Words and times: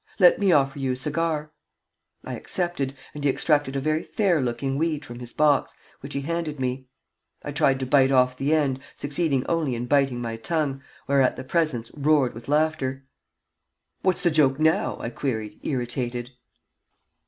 "Let 0.17 0.39
me 0.39 0.51
offer 0.51 0.79
you 0.79 0.93
a 0.93 0.95
cigar." 0.95 1.51
I 2.23 2.33
accepted, 2.33 2.95
and 3.13 3.23
he 3.23 3.29
extracted 3.29 3.75
a 3.75 3.79
very 3.79 4.01
fair 4.01 4.41
looking 4.41 4.79
weed 4.79 5.05
from 5.05 5.19
his 5.19 5.31
box, 5.31 5.75
which 5.99 6.15
he 6.15 6.21
handed 6.21 6.59
me. 6.59 6.87
I 7.43 7.51
tried 7.51 7.79
to 7.81 7.85
bite 7.85 8.09
off 8.11 8.35
the 8.35 8.51
end, 8.51 8.79
succeeding 8.95 9.45
only 9.45 9.75
in 9.75 9.85
biting 9.85 10.19
my 10.19 10.37
tongue, 10.37 10.81
whereat 11.07 11.35
the 11.35 11.43
presence 11.43 11.91
roared 11.93 12.33
with 12.33 12.47
laughter. 12.47 13.05
"What's 14.01 14.23
the 14.23 14.31
joke 14.31 14.59
now?" 14.59 14.97
I 14.99 15.11
queried, 15.11 15.59
irritated. 15.61 16.31